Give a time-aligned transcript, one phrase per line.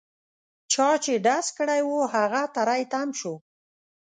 [0.71, 3.33] چا چې ډز کړی وو هغه تري تم شو.